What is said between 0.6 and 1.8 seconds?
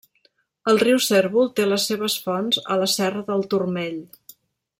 El riu Cérvol té